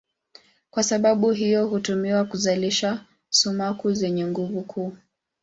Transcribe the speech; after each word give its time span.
Kwa 0.69 0.83
sababu 0.83 1.31
hiyo 1.31 1.67
hutumiwa 1.67 2.25
kuzalisha 2.25 3.05
sumaku 3.29 3.93
zenye 3.93 4.25
nguvu 4.27 4.61
kuu. 4.61 4.93